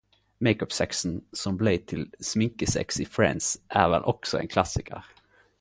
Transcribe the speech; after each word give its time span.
Make-up-sexen 0.45 1.21
som 1.35 1.59
blei 1.61 1.75
til 1.91 2.01
sminkesex 2.31 2.99
i 3.05 3.09
Friends 3.19 3.53
er 3.83 3.93
vel 3.95 4.11
også 4.15 4.41
ein 4.41 4.55
klassikar... 4.57 5.17